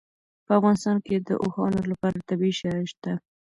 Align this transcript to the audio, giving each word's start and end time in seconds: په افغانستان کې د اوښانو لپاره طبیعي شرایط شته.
په 0.45 0.51
افغانستان 0.59 0.97
کې 1.05 1.15
د 1.27 1.29
اوښانو 1.43 1.79
لپاره 1.91 2.25
طبیعي 2.29 2.53
شرایط 2.59 2.87
شته. 2.91 3.13